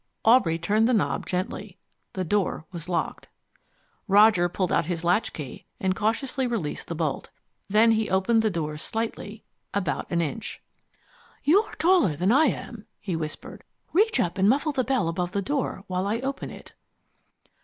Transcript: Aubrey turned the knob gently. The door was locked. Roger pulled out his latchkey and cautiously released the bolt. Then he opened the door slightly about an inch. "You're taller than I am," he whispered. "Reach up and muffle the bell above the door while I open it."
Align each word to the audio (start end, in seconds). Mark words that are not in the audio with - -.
Aubrey 0.25 0.57
turned 0.57 0.87
the 0.87 0.95
knob 0.95 1.27
gently. 1.27 1.77
The 2.13 2.23
door 2.23 2.65
was 2.71 2.89
locked. 2.89 3.29
Roger 4.07 4.49
pulled 4.49 4.71
out 4.71 4.85
his 4.85 5.03
latchkey 5.03 5.67
and 5.79 5.95
cautiously 5.95 6.47
released 6.47 6.87
the 6.87 6.95
bolt. 6.95 7.29
Then 7.69 7.91
he 7.91 8.09
opened 8.09 8.41
the 8.41 8.49
door 8.49 8.77
slightly 8.77 9.43
about 9.75 10.09
an 10.09 10.19
inch. 10.19 10.59
"You're 11.43 11.73
taller 11.77 12.15
than 12.15 12.31
I 12.31 12.45
am," 12.45 12.87
he 12.99 13.15
whispered. 13.15 13.63
"Reach 13.93 14.19
up 14.19 14.39
and 14.39 14.49
muffle 14.49 14.71
the 14.71 14.83
bell 14.83 15.07
above 15.07 15.33
the 15.33 15.41
door 15.43 15.83
while 15.85 16.07
I 16.07 16.19
open 16.21 16.49
it." 16.49 16.73